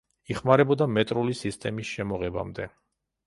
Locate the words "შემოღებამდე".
1.97-2.69